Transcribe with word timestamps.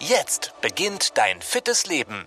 Jetzt 0.00 0.52
beginnt 0.60 1.16
dein 1.16 1.40
fittes 1.40 1.86
Leben. 1.86 2.26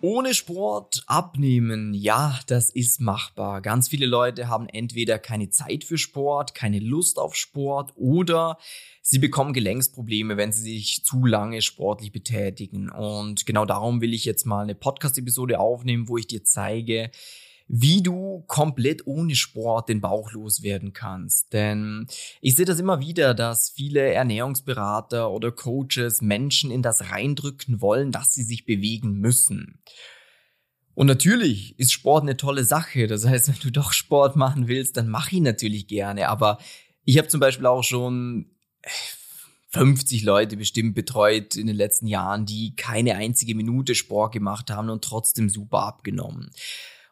Ohne 0.00 0.32
Sport 0.32 1.02
abnehmen, 1.06 1.92
ja, 1.92 2.40
das 2.46 2.70
ist 2.70 3.02
machbar. 3.02 3.60
Ganz 3.60 3.88
viele 3.88 4.06
Leute 4.06 4.48
haben 4.48 4.66
entweder 4.66 5.18
keine 5.18 5.50
Zeit 5.50 5.84
für 5.84 5.98
Sport, 5.98 6.54
keine 6.54 6.78
Lust 6.78 7.18
auf 7.18 7.36
Sport 7.36 7.92
oder 7.96 8.56
sie 9.02 9.18
bekommen 9.18 9.52
Gelenksprobleme, 9.52 10.38
wenn 10.38 10.52
sie 10.52 10.62
sich 10.62 11.04
zu 11.04 11.26
lange 11.26 11.60
sportlich 11.60 12.12
betätigen. 12.12 12.88
Und 12.88 13.44
genau 13.44 13.66
darum 13.66 14.00
will 14.00 14.14
ich 14.14 14.24
jetzt 14.24 14.46
mal 14.46 14.62
eine 14.62 14.74
Podcast-Episode 14.74 15.60
aufnehmen, 15.60 16.08
wo 16.08 16.16
ich 16.16 16.28
dir 16.28 16.44
zeige, 16.44 17.10
wie 17.72 18.02
du 18.02 18.42
komplett 18.48 19.06
ohne 19.06 19.36
Sport 19.36 19.88
den 19.88 20.00
Bauch 20.00 20.32
loswerden 20.32 20.92
kannst. 20.92 21.52
Denn 21.52 22.08
ich 22.40 22.56
sehe 22.56 22.64
das 22.64 22.80
immer 22.80 22.98
wieder, 22.98 23.32
dass 23.32 23.70
viele 23.70 24.12
Ernährungsberater 24.12 25.30
oder 25.30 25.52
Coaches 25.52 26.20
Menschen 26.20 26.72
in 26.72 26.82
das 26.82 27.12
reindrücken 27.12 27.80
wollen, 27.80 28.10
dass 28.10 28.34
sie 28.34 28.42
sich 28.42 28.64
bewegen 28.64 29.12
müssen. 29.12 29.80
Und 30.94 31.06
natürlich 31.06 31.78
ist 31.78 31.92
Sport 31.92 32.24
eine 32.24 32.36
tolle 32.36 32.64
Sache. 32.64 33.06
Das 33.06 33.24
heißt, 33.24 33.46
wenn 33.46 33.60
du 33.62 33.70
doch 33.70 33.92
Sport 33.92 34.34
machen 34.34 34.66
willst, 34.66 34.96
dann 34.96 35.08
mach 35.08 35.30
ihn 35.30 35.44
natürlich 35.44 35.86
gerne. 35.86 36.28
Aber 36.28 36.58
ich 37.04 37.18
habe 37.18 37.28
zum 37.28 37.38
Beispiel 37.38 37.66
auch 37.66 37.84
schon 37.84 38.50
50 39.68 40.24
Leute 40.24 40.56
bestimmt 40.56 40.96
betreut 40.96 41.54
in 41.54 41.68
den 41.68 41.76
letzten 41.76 42.08
Jahren, 42.08 42.46
die 42.46 42.74
keine 42.74 43.14
einzige 43.14 43.54
Minute 43.54 43.94
Sport 43.94 44.32
gemacht 44.32 44.70
haben 44.70 44.90
und 44.90 45.04
trotzdem 45.04 45.48
super 45.48 45.84
abgenommen. 45.84 46.50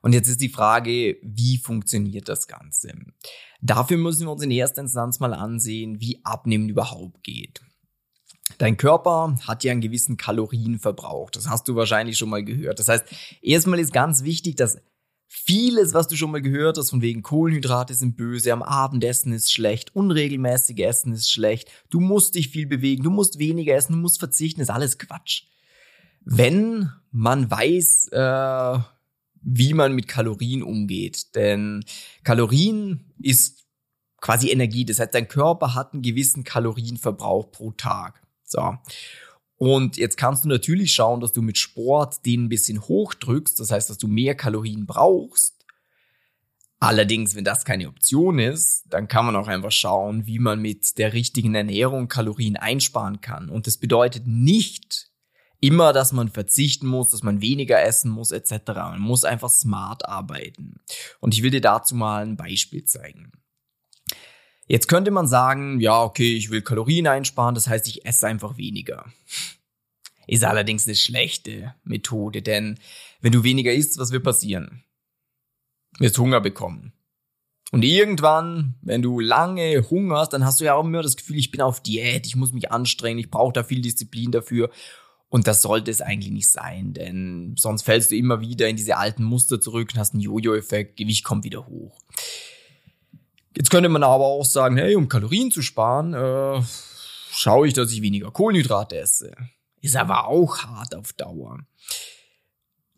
Und 0.09 0.15
jetzt 0.15 0.31
ist 0.31 0.41
die 0.41 0.49
Frage, 0.49 1.19
wie 1.21 1.59
funktioniert 1.59 2.31
das 2.31 2.49
Ganze? 2.49 2.95
Dafür 3.61 3.99
müssen 3.99 4.27
wir 4.27 4.33
uns 4.33 4.43
in 4.43 4.51
erster 4.51 4.81
Instanz 4.81 5.21
mal 5.21 5.35
ansehen, 5.35 6.01
wie 6.01 6.25
Abnehmen 6.25 6.71
überhaupt 6.71 7.23
geht. 7.23 7.61
Dein 8.57 8.79
Körper 8.79 9.37
hat 9.47 9.65
ja 9.65 9.73
einen 9.73 9.83
gewissen 9.83 10.17
Kalorienverbrauch. 10.17 11.29
Das 11.29 11.51
hast 11.51 11.69
du 11.69 11.77
wahrscheinlich 11.77 12.17
schon 12.17 12.31
mal 12.31 12.43
gehört. 12.43 12.79
Das 12.79 12.89
heißt, 12.89 13.05
erstmal 13.43 13.81
ist 13.81 13.93
ganz 13.93 14.25
wichtig, 14.25 14.57
dass 14.57 14.79
vieles, 15.27 15.93
was 15.93 16.09
du 16.09 16.17
schon 16.17 16.31
mal 16.31 16.41
gehört 16.41 16.79
hast, 16.79 16.89
von 16.89 17.03
wegen 17.03 17.21
Kohlenhydrate 17.21 17.93
sind 17.93 18.17
böse, 18.17 18.55
am 18.55 18.63
Abendessen 18.63 19.35
ist 19.35 19.53
schlecht, 19.53 19.95
unregelmäßige 19.95 20.79
Essen 20.79 21.13
ist 21.13 21.31
schlecht, 21.31 21.71
du 21.91 22.01
musst 22.01 22.35
dich 22.35 22.49
viel 22.49 22.67
bewegen, 22.67 23.03
du 23.03 23.11
musst 23.11 23.39
weniger 23.39 23.75
essen, 23.75 23.93
du 23.93 23.99
musst 23.99 24.21
verzichten, 24.21 24.63
ist 24.63 24.71
alles 24.71 24.97
Quatsch. 24.97 25.43
Wenn 26.25 26.91
man 27.11 27.51
weiß, 27.51 28.09
äh, 28.13 28.79
wie 29.43 29.75
man 29.75 29.95
mit 29.95 30.09
Kalorien 30.09 30.63
umgeht. 30.63 31.35
Denn 31.35 31.85
Kalorien 32.25 33.13
ist 33.21 33.65
quasi 34.21 34.51
Energie. 34.51 34.85
Das 34.85 34.99
heißt, 34.99 35.15
dein 35.15 35.29
Körper 35.29 35.75
hat 35.75 35.93
einen 35.93 36.03
gewissen 36.03 36.45
Kalorienverbrauch 36.45 37.51
pro 37.51 37.73
Tag. 37.73 38.23
So. 38.45 38.77
Und 39.57 39.97
jetzt 39.97 40.17
kannst 40.17 40.45
du 40.45 40.49
natürlich 40.49 40.93
schauen, 40.93 41.21
dass 41.21 41.33
du 41.33 41.43
mit 41.43 41.59
Sport 41.59 42.25
den 42.25 42.45
ein 42.45 42.49
bisschen 42.49 42.81
hochdrückst. 42.81 43.59
Das 43.59 43.71
heißt, 43.71 43.91
dass 43.91 43.99
du 43.99 44.07
mehr 44.07 44.35
Kalorien 44.35 44.87
brauchst. 44.87 45.59
Allerdings, 46.81 47.35
wenn 47.35 47.43
das 47.43 47.65
keine 47.65 47.89
Option 47.89 48.39
ist, 48.39 48.85
dann 48.89 49.09
kann 49.09 49.27
man 49.27 49.35
auch 49.35 49.49
einfach 49.49 49.73
schauen, 49.73 50.27
wie 50.27 50.39
man 50.39 50.61
mit 50.61 50.97
der 50.97 51.13
richtigen 51.13 51.57
Ernährung 51.57 52.07
Kalorien 52.07 52.57
einsparen 52.57 53.21
kann. 53.21 53.49
Und 53.49 53.67
das 53.67 53.79
bedeutet 53.79 54.29
nicht, 54.29 55.11
immer, 55.61 55.93
dass 55.93 56.13
man 56.13 56.29
verzichten 56.29 56.87
muss, 56.87 57.11
dass 57.11 57.23
man 57.23 57.41
weniger 57.41 57.83
essen 57.83 58.11
muss, 58.11 58.31
etc. 58.31 58.53
Man 58.67 59.01
muss 59.01 59.25
einfach 59.25 59.51
smart 59.51 60.07
arbeiten. 60.07 60.81
Und 61.21 61.35
ich 61.35 61.43
will 61.43 61.51
dir 61.51 61.61
dazu 61.61 61.95
mal 61.95 62.25
ein 62.25 62.37
Beispiel 62.37 62.85
zeigen. 62.85 63.33
Jetzt 64.67 64.89
könnte 64.89 65.11
man 65.11 65.27
sagen, 65.27 65.81
ja, 65.81 66.03
okay, 66.03 66.37
ich 66.37 66.51
will 66.51 66.61
Kalorien 66.61 67.07
einsparen, 67.07 67.55
das 67.55 67.69
heißt, 67.69 67.89
ich 67.89 68.05
esse 68.05 68.27
einfach 68.27 68.59
weniger. 68.59 69.07
Ist 70.27 70.45
allerdings 70.45 70.87
eine 70.87 70.95
schlechte 70.95 71.75
Methode, 71.85 72.43
denn 72.43 72.79
wenn 73.23 73.33
du 73.33 73.45
weniger 73.45 73.73
isst, 73.73 73.99
was 73.99 74.13
wird 74.13 74.25
passieren? 74.25 74.85
Wirst 75.99 76.19
Hunger 76.19 76.43
bekommen. 76.43 76.93
Und 77.71 77.83
irgendwann, 77.83 78.75
wenn 78.83 79.03
du 79.03 79.21
lange 79.21 79.89
hungerst, 79.91 80.35
dann 80.35 80.45
hast 80.45 80.61
du 80.61 80.65
ja 80.65 80.75
auch 80.75 80.85
immer 80.85 81.03
das 81.03 81.17
Gefühl, 81.17 81.39
ich 81.39 81.51
bin 81.51 81.63
auf 81.63 81.83
Diät, 81.83 82.27
ich 82.27 82.37
muss 82.37 82.53
mich 82.53 82.71
anstrengen, 82.71 83.19
ich 83.19 83.31
brauche 83.31 83.53
da 83.53 83.63
viel 83.63 83.81
Disziplin 83.81 84.33
dafür. 84.33 84.71
Und 85.31 85.47
das 85.47 85.61
sollte 85.61 85.91
es 85.91 86.01
eigentlich 86.01 86.33
nicht 86.33 86.51
sein, 86.51 86.95
denn 86.95 87.55
sonst 87.59 87.83
fällst 87.83 88.11
du 88.11 88.17
immer 88.17 88.41
wieder 88.41 88.69
in 88.69 88.77
diese 88.77 88.97
alten 88.97 89.25
Muster 89.25 89.61
zurück 89.61 89.91
und 89.93 89.99
hast 89.99 90.15
einen 90.15 90.23
Jojo-Effekt, 90.23 90.97
Gewicht 90.97 91.23
kommt 91.23 91.45
wieder 91.45 91.67
hoch. 91.67 92.01
Jetzt 93.55 93.71
könnte 93.71 93.89
man 93.91 94.03
aber 94.03 94.25
auch 94.25 94.45
sagen, 94.45 94.77
hey, 94.79 94.95
um 94.95 95.09
Kalorien 95.09 95.51
zu 95.51 95.63
sparen, 95.63 96.15
äh, 96.15 96.63
schaue 97.31 97.67
ich, 97.69 97.75
dass 97.75 97.93
ich 97.93 98.01
weniger 98.01 98.31
Kohlenhydrate 98.31 98.99
esse. 98.99 99.33
Ist 99.81 99.97
aber 99.97 100.29
auch 100.29 100.59
hart 100.65 100.95
auf 100.95 101.13
Dauer. 101.13 101.59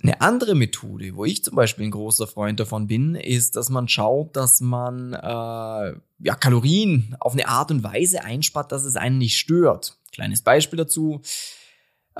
Eine 0.02 0.20
andere 0.20 0.54
Methode, 0.54 1.14
wo 1.14 1.24
ich 1.26 1.44
zum 1.44 1.56
Beispiel 1.56 1.86
ein 1.86 1.90
großer 1.90 2.26
Freund 2.26 2.58
davon 2.58 2.86
bin, 2.86 3.16
ist, 3.16 3.56
dass 3.56 3.68
man 3.68 3.86
schaut, 3.86 4.34
dass 4.34 4.60
man 4.60 5.12
äh, 5.12 5.18
ja, 5.18 6.34
Kalorien 6.38 7.16
auf 7.20 7.34
eine 7.34 7.48
Art 7.48 7.70
und 7.70 7.82
Weise 7.82 8.24
einspart, 8.24 8.72
dass 8.72 8.84
es 8.84 8.96
einen 8.96 9.18
nicht 9.18 9.36
stört. 9.36 9.98
Kleines 10.12 10.42
Beispiel 10.42 10.78
dazu. 10.78 11.20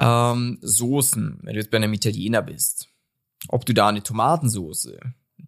Ähm, 0.00 0.58
Soßen, 0.62 1.38
wenn 1.42 1.54
du 1.54 1.60
jetzt 1.60 1.70
bei 1.70 1.76
einem 1.76 1.92
Italiener 1.92 2.42
bist. 2.42 2.88
Ob 3.48 3.64
du 3.66 3.74
da 3.74 3.88
eine 3.88 4.02
Tomatensoße, 4.02 4.98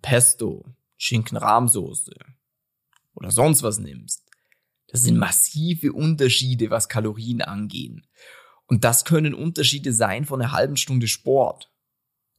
Pesto, 0.01 0.65
Schinkenrahmsoße 0.97 2.15
oder 3.15 3.31
sonst 3.31 3.63
was 3.63 3.79
nimmst. 3.79 4.23
Das 4.89 5.03
sind 5.03 5.17
massive 5.17 5.93
Unterschiede, 5.93 6.71
was 6.71 6.89
Kalorien 6.89 7.41
angehen. 7.41 8.07
Und 8.67 8.85
das 8.85 9.05
können 9.05 9.35
Unterschiede 9.35 9.93
sein 9.93 10.25
von 10.25 10.41
einer 10.41 10.53
halben 10.53 10.77
Stunde 10.77 11.09
Sport. 11.09 11.73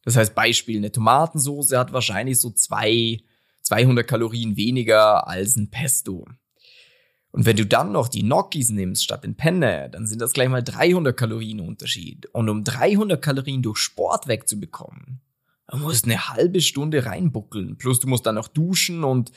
Das 0.04 0.16
heißt, 0.16 0.36
Beispiel, 0.36 0.78
eine 0.78 0.92
Tomatensoße 0.92 1.78
hat 1.78 1.94
wahrscheinlich 1.94 2.40
so 2.40 2.52
zwei, 2.52 3.22
200 3.62 4.08
Kalorien 4.08 4.56
weniger 4.56 5.28
als 5.28 5.56
ein 5.56 5.70
Pesto. 5.70 6.28
Und 7.34 7.48
wenn 7.48 7.58
du 7.58 7.66
dann 7.66 7.92
noch 7.92 8.10
die 8.10 8.22
Gnocchis 8.22 8.70
nimmst 8.70 9.04
statt 9.04 9.24
den 9.24 9.36
Penne, 9.36 9.90
dann 9.92 10.06
sind 10.06 10.22
das 10.22 10.34
gleich 10.34 10.50
mal 10.50 10.62
300 10.62 11.18
Kalorien 11.18 11.62
Unterschied. 11.62 12.28
Und 12.28 12.48
um 12.48 12.64
300 12.64 13.20
Kalorien 13.20 13.64
durch 13.64 13.80
Sport 13.80 14.28
wegzubekommen, 14.28 15.20
dann 15.68 15.82
musst 15.82 16.06
du 16.06 16.12
eine 16.12 16.30
halbe 16.30 16.62
Stunde 16.62 17.08
reinbuckeln. 17.08 17.76
Plus 17.80 18.00
du 18.00 18.08
musst 18.08 18.28
dann 18.28 18.36
noch 18.36 18.48
duschen 18.48 19.04
und 19.04 19.32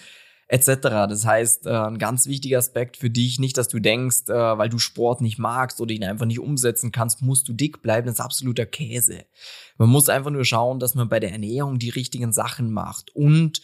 etc. 0.48 0.66
Das 1.08 1.24
heißt, 1.24 1.66
äh, 1.66 1.70
ein 1.70 1.96
ganz 1.96 2.26
wichtiger 2.26 2.58
Aspekt 2.58 2.98
für 2.98 3.08
dich, 3.08 3.38
nicht, 3.38 3.56
dass 3.56 3.68
du 3.68 3.80
denkst, 3.80 4.28
äh, 4.28 4.58
weil 4.58 4.68
du 4.68 4.78
Sport 4.78 5.22
nicht 5.22 5.38
magst 5.38 5.80
oder 5.80 5.94
ihn 5.94 6.04
einfach 6.04 6.26
nicht 6.26 6.38
umsetzen 6.38 6.92
kannst, 6.92 7.22
musst 7.22 7.48
du 7.48 7.54
dick 7.54 7.80
bleiben, 7.80 8.08
das 8.08 8.16
ist 8.16 8.24
absoluter 8.24 8.66
Käse. 8.66 9.24
Man 9.78 9.88
muss 9.88 10.10
einfach 10.10 10.30
nur 10.30 10.44
schauen, 10.44 10.80
dass 10.80 10.94
man 10.94 11.08
bei 11.08 11.18
der 11.18 11.32
Ernährung 11.32 11.78
die 11.78 11.88
richtigen 11.88 12.34
Sachen 12.34 12.70
macht 12.70 13.16
und 13.16 13.62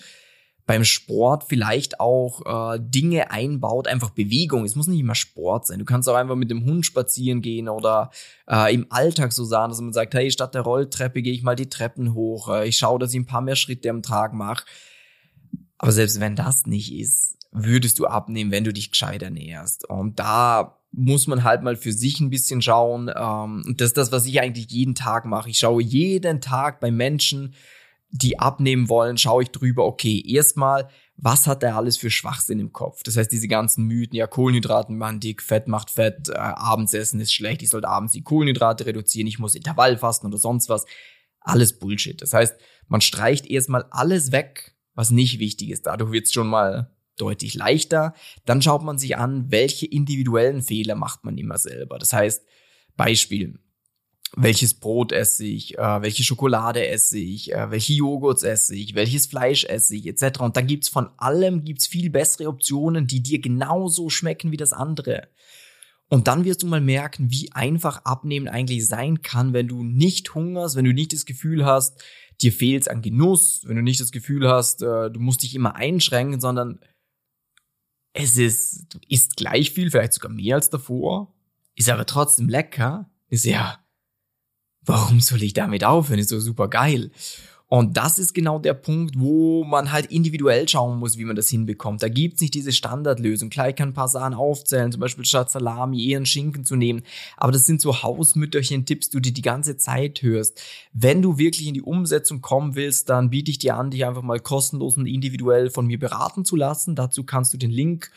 beim 0.66 0.84
Sport 0.84 1.44
vielleicht 1.48 1.98
auch 1.98 2.74
äh, 2.74 2.78
Dinge 2.80 3.30
einbaut, 3.30 3.88
einfach 3.88 4.10
Bewegung. 4.10 4.64
Es 4.64 4.76
muss 4.76 4.86
nicht 4.86 5.00
immer 5.00 5.14
Sport 5.14 5.66
sein. 5.66 5.78
Du 5.78 5.84
kannst 5.84 6.08
auch 6.08 6.14
einfach 6.14 6.36
mit 6.36 6.50
dem 6.50 6.64
Hund 6.64 6.86
spazieren 6.86 7.42
gehen 7.42 7.68
oder 7.68 8.10
äh, 8.48 8.72
im 8.72 8.86
Alltag 8.90 9.32
so 9.32 9.44
sagen, 9.44 9.70
dass 9.70 9.80
man 9.80 9.92
sagt, 9.92 10.14
hey, 10.14 10.30
statt 10.30 10.54
der 10.54 10.62
Rolltreppe 10.62 11.22
gehe 11.22 11.32
ich 11.32 11.42
mal 11.42 11.56
die 11.56 11.68
Treppen 11.68 12.14
hoch. 12.14 12.48
Äh, 12.48 12.68
ich 12.68 12.76
schaue, 12.76 12.98
dass 12.98 13.12
ich 13.12 13.20
ein 13.20 13.26
paar 13.26 13.40
mehr 13.40 13.56
Schritte 13.56 13.90
am 13.90 14.02
Tag 14.02 14.34
mache. 14.34 14.64
Aber 15.78 15.90
selbst 15.90 16.20
wenn 16.20 16.36
das 16.36 16.66
nicht 16.66 16.94
ist, 16.94 17.36
würdest 17.50 17.98
du 17.98 18.06
abnehmen, 18.06 18.52
wenn 18.52 18.64
du 18.64 18.72
dich 18.72 18.92
gescheit 18.92 19.22
ernährst. 19.22 19.88
Und 19.88 20.20
da 20.20 20.78
muss 20.92 21.26
man 21.26 21.42
halt 21.42 21.62
mal 21.62 21.76
für 21.76 21.92
sich 21.92 22.20
ein 22.20 22.30
bisschen 22.30 22.62
schauen. 22.62 23.10
Ähm, 23.14 23.74
das 23.76 23.88
ist 23.88 23.96
das, 23.96 24.12
was 24.12 24.26
ich 24.26 24.40
eigentlich 24.40 24.70
jeden 24.70 24.94
Tag 24.94 25.24
mache. 25.24 25.50
Ich 25.50 25.58
schaue 25.58 25.82
jeden 25.82 26.40
Tag 26.40 26.80
bei 26.80 26.90
Menschen, 26.90 27.54
die 28.12 28.38
abnehmen 28.38 28.90
wollen, 28.90 29.16
schaue 29.16 29.42
ich 29.42 29.50
drüber, 29.50 29.86
okay, 29.86 30.22
erstmal, 30.26 30.88
was 31.16 31.46
hat 31.46 31.62
der 31.62 31.76
alles 31.76 31.96
für 31.96 32.10
Schwachsinn 32.10 32.60
im 32.60 32.72
Kopf? 32.72 33.02
Das 33.02 33.16
heißt, 33.16 33.32
diese 33.32 33.48
ganzen 33.48 33.86
Mythen, 33.86 34.16
ja, 34.16 34.26
Kohlenhydraten 34.26 34.98
machen 34.98 35.18
dick, 35.18 35.42
Fett 35.42 35.66
macht 35.66 35.90
Fett, 35.90 36.28
äh, 36.28 36.34
abends 36.34 36.92
ist 36.92 37.32
schlecht, 37.32 37.62
ich 37.62 37.70
sollte 37.70 37.88
abends 37.88 38.12
die 38.12 38.22
Kohlenhydrate 38.22 38.84
reduzieren, 38.84 39.26
ich 39.26 39.38
muss 39.38 39.54
Intervall 39.54 39.96
fasten 39.96 40.26
oder 40.26 40.36
sonst 40.38 40.68
was. 40.68 40.84
Alles 41.40 41.78
Bullshit. 41.78 42.20
Das 42.20 42.34
heißt, 42.34 42.54
man 42.86 43.00
streicht 43.00 43.46
erstmal 43.46 43.86
alles 43.90 44.30
weg, 44.30 44.76
was 44.94 45.10
nicht 45.10 45.38
wichtig 45.38 45.70
ist. 45.70 45.86
Dadurch 45.86 46.12
wird 46.12 46.26
es 46.26 46.32
schon 46.32 46.46
mal 46.46 46.94
deutlich 47.16 47.54
leichter. 47.54 48.14
Dann 48.44 48.62
schaut 48.62 48.82
man 48.82 48.98
sich 48.98 49.16
an, 49.16 49.50
welche 49.50 49.86
individuellen 49.86 50.62
Fehler 50.62 50.94
macht 50.94 51.24
man 51.24 51.38
immer 51.38 51.58
selber. 51.58 51.98
Das 51.98 52.12
heißt, 52.12 52.44
Beispiel, 52.96 53.58
welches 54.36 54.74
Brot 54.74 55.12
esse 55.12 55.44
ich, 55.44 55.78
äh, 55.78 56.02
welche 56.02 56.22
Schokolade 56.22 56.86
esse 56.86 57.18
ich, 57.18 57.52
äh, 57.52 57.70
welche 57.70 57.92
Joghurts 57.92 58.42
esse 58.42 58.74
ich, 58.74 58.94
welches 58.94 59.26
Fleisch 59.26 59.64
esse 59.64 59.94
ich, 59.94 60.06
etc. 60.06 60.40
Und 60.40 60.56
dann 60.56 60.66
gibt's 60.66 60.88
von 60.88 61.10
allem 61.18 61.64
gibt's 61.64 61.86
viel 61.86 62.08
bessere 62.08 62.48
Optionen, 62.48 63.06
die 63.06 63.22
dir 63.22 63.40
genauso 63.40 64.08
schmecken 64.08 64.50
wie 64.50 64.56
das 64.56 64.72
andere. 64.72 65.28
Und 66.08 66.28
dann 66.28 66.44
wirst 66.44 66.62
du 66.62 66.66
mal 66.66 66.80
merken, 66.80 67.30
wie 67.30 67.52
einfach 67.52 68.04
Abnehmen 68.04 68.48
eigentlich 68.48 68.86
sein 68.86 69.22
kann, 69.22 69.52
wenn 69.52 69.68
du 69.68 69.82
nicht 69.82 70.34
hungerst, 70.34 70.76
wenn 70.76 70.84
du 70.84 70.92
nicht 70.92 71.12
das 71.12 71.24
Gefühl 71.24 71.64
hast, 71.64 72.02
dir 72.40 72.52
fehlt's 72.52 72.88
an 72.88 73.02
Genuss, 73.02 73.62
wenn 73.66 73.76
du 73.76 73.82
nicht 73.82 74.00
das 74.00 74.12
Gefühl 74.12 74.48
hast, 74.48 74.82
äh, 74.82 75.10
du 75.10 75.20
musst 75.20 75.42
dich 75.42 75.54
immer 75.54 75.76
einschränken, 75.76 76.40
sondern 76.40 76.80
es 78.14 78.36
ist, 78.36 78.94
du 78.94 78.98
isst 79.08 79.36
gleich 79.36 79.70
viel, 79.70 79.90
vielleicht 79.90 80.14
sogar 80.14 80.30
mehr 80.30 80.56
als 80.56 80.70
davor, 80.70 81.34
ist 81.76 81.88
aber 81.88 82.04
trotzdem 82.04 82.48
lecker, 82.48 83.10
ist 83.28 83.44
ja 83.44 83.81
warum 84.84 85.20
soll 85.20 85.42
ich 85.42 85.54
damit 85.54 85.84
aufhören? 85.84 86.18
Ist 86.18 86.30
so 86.30 86.40
super 86.40 86.68
geil. 86.68 87.10
Und 87.72 87.96
das 87.96 88.18
ist 88.18 88.34
genau 88.34 88.58
der 88.58 88.74
Punkt, 88.74 89.18
wo 89.18 89.64
man 89.64 89.92
halt 89.92 90.12
individuell 90.12 90.68
schauen 90.68 90.98
muss, 90.98 91.16
wie 91.16 91.24
man 91.24 91.36
das 91.36 91.48
hinbekommt. 91.48 92.02
Da 92.02 92.10
gibt's 92.10 92.42
nicht 92.42 92.52
diese 92.52 92.70
Standardlösung. 92.70 93.48
Klar, 93.48 93.70
ich 93.70 93.76
kann 93.76 93.88
ein 93.88 93.94
paar 93.94 94.08
Sachen 94.08 94.34
aufzählen, 94.34 94.92
zum 94.92 95.00
Beispiel 95.00 95.24
statt 95.24 95.50
Salami 95.50 96.06
eher 96.06 96.18
einen 96.18 96.26
Schinken 96.26 96.66
zu 96.66 96.76
nehmen. 96.76 97.00
Aber 97.38 97.50
das 97.50 97.64
sind 97.64 97.80
so 97.80 98.02
Hausmütterchen-Tipps, 98.02 99.08
die 99.08 99.22
du 99.22 99.32
die 99.32 99.40
ganze 99.40 99.78
Zeit 99.78 100.20
hörst. 100.20 100.60
Wenn 100.92 101.22
du 101.22 101.38
wirklich 101.38 101.66
in 101.66 101.72
die 101.72 101.80
Umsetzung 101.80 102.42
kommen 102.42 102.74
willst, 102.74 103.08
dann 103.08 103.30
biete 103.30 103.50
ich 103.50 103.58
dir 103.58 103.74
an, 103.76 103.90
dich 103.90 104.04
einfach 104.04 104.20
mal 104.20 104.38
kostenlos 104.38 104.98
und 104.98 105.06
individuell 105.06 105.70
von 105.70 105.86
mir 105.86 105.98
beraten 105.98 106.44
zu 106.44 106.56
lassen. 106.56 106.94
Dazu 106.94 107.24
kannst 107.24 107.54
du 107.54 107.56
den 107.56 107.70
Link 107.70 108.10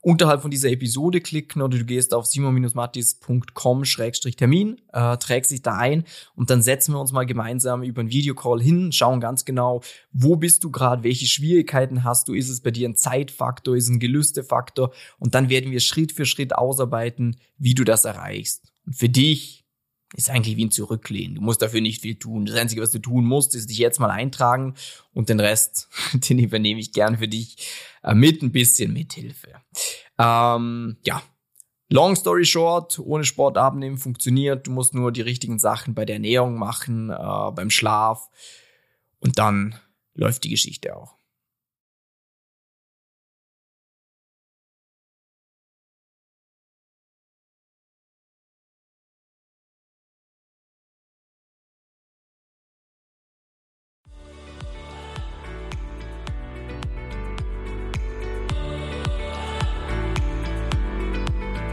unterhalb 0.00 0.40
von 0.42 0.50
dieser 0.50 0.70
Episode 0.70 1.20
klicken 1.20 1.62
oder 1.62 1.78
du 1.78 1.84
gehst 1.84 2.12
auf 2.14 2.26
simon-mattis.com-termin, 2.26 4.80
äh, 4.92 5.16
trägst 5.18 5.50
dich 5.50 5.62
da 5.62 5.76
ein 5.76 6.04
und 6.34 6.50
dann 6.50 6.62
setzen 6.62 6.94
wir 6.94 7.00
uns 7.00 7.10
mal 7.12 7.26
gemeinsam 7.26 7.82
über 7.82 8.00
einen 8.00 8.10
Videocall 8.10 8.62
hin, 8.62 8.92
schauen 8.92 9.20
ganz 9.20 9.44
genau, 9.44 9.82
wo 10.12 10.36
bist 10.36 10.64
du 10.64 10.70
gerade, 10.70 11.04
welche 11.04 11.26
Schwierigkeiten 11.26 12.04
hast 12.04 12.28
du, 12.28 12.34
ist 12.34 12.48
es 12.48 12.62
bei 12.62 12.70
dir 12.70 12.88
ein 12.88 12.96
Zeitfaktor, 12.96 13.76
ist 13.76 13.84
es 13.84 13.90
ein 13.90 14.00
Gelüstefaktor 14.00 14.92
und 15.18 15.34
dann 15.34 15.50
werden 15.50 15.70
wir 15.70 15.80
Schritt 15.80 16.12
für 16.12 16.26
Schritt 16.26 16.54
ausarbeiten, 16.54 17.36
wie 17.58 17.74
du 17.74 17.84
das 17.84 18.06
erreichst. 18.06 18.72
Und 18.86 18.96
für 18.96 19.10
dich 19.10 19.59
ist 20.14 20.30
eigentlich 20.30 20.56
wie 20.56 20.64
ein 20.64 20.70
Zurücklehnen. 20.70 21.36
Du 21.36 21.40
musst 21.40 21.62
dafür 21.62 21.80
nicht 21.80 22.02
viel 22.02 22.16
tun. 22.16 22.46
Das 22.46 22.56
Einzige, 22.56 22.82
was 22.82 22.90
du 22.90 22.98
tun 22.98 23.24
musst, 23.24 23.54
ist 23.54 23.70
dich 23.70 23.78
jetzt 23.78 24.00
mal 24.00 24.10
eintragen 24.10 24.74
und 25.14 25.28
den 25.28 25.40
Rest, 25.40 25.88
den 26.12 26.38
übernehme 26.38 26.80
ich 26.80 26.92
gern 26.92 27.18
für 27.18 27.28
dich 27.28 27.56
äh, 28.02 28.14
mit 28.14 28.42
ein 28.42 28.52
bisschen 28.52 28.92
Mithilfe. 28.92 29.54
Ähm, 30.18 30.96
ja, 31.04 31.22
Long 31.92 32.14
story 32.14 32.44
short, 32.44 33.00
ohne 33.00 33.24
Sport 33.24 33.58
abnehmen 33.58 33.98
funktioniert. 33.98 34.68
Du 34.68 34.70
musst 34.70 34.94
nur 34.94 35.10
die 35.10 35.22
richtigen 35.22 35.58
Sachen 35.58 35.92
bei 35.92 36.04
der 36.04 36.16
Ernährung 36.16 36.56
machen, 36.56 37.10
äh, 37.10 37.50
beim 37.52 37.68
Schlaf 37.68 38.28
und 39.18 39.38
dann 39.38 39.74
läuft 40.14 40.44
die 40.44 40.50
Geschichte 40.50 40.96
auch. 40.96 41.16